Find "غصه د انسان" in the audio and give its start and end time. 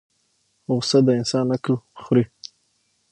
0.75-1.47